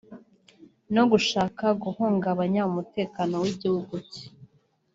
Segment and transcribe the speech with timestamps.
[0.95, 4.25] no gushaka guhungabanya umutekano w’igihugu cye